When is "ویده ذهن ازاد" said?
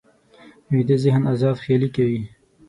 0.71-1.55